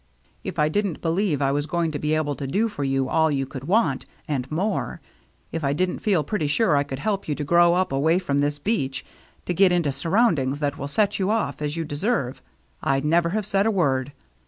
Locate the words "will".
10.79-10.87